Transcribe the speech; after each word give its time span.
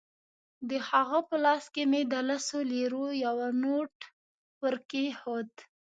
د 0.69 0.71
هغه 0.89 1.19
په 1.29 1.35
لاس 1.45 1.63
کې 1.73 1.83
مې 1.91 2.01
د 2.11 2.13
لسو 2.29 2.59
لیرو 2.71 3.05
یو 3.25 3.37
نوټ 3.63 3.93
ورکېښود. 4.63 5.49